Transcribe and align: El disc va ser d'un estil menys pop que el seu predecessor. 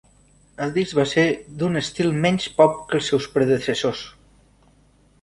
El 0.65 0.71
disc 0.77 0.97
va 0.99 1.05
ser 1.11 1.25
d'un 1.61 1.79
estil 1.83 2.11
menys 2.25 2.49
pop 2.59 2.83
que 2.89 3.01
el 3.01 3.07
seu 3.13 3.25
predecessor. 3.39 4.05